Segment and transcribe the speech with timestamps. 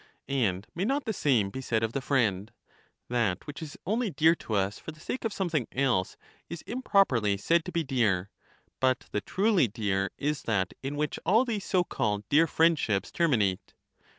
[0.27, 2.51] And may not the same be said of the friend?
[3.07, 6.17] That which is only dear to us for the sake of something else
[6.49, 8.31] is improperly said to be dear,
[8.79, 13.27] but the truly dear is that in which all these so called dear friendships ter
[13.27, 13.75] minate.